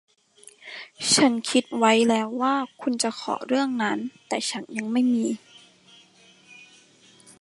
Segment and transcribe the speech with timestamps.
[1.15, 5.27] ฉันคิดไว้แล้วว่าคุณจะขอเรื่องนั้น แต่ฉันยังไม่มี